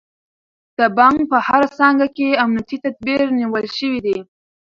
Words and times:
د 0.77 0.79
بانک 0.97 1.17
په 1.31 1.37
هره 1.47 1.67
څانګه 1.77 2.07
کې 2.15 2.39
امنیتي 2.43 2.77
تدابیر 2.83 3.21
نیول 3.39 3.65
شوي 3.77 3.99
دي. 4.05 4.17